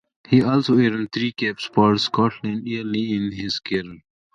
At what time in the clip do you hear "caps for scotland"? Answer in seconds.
1.31-2.67